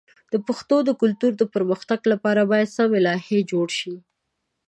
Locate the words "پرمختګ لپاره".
1.53-2.41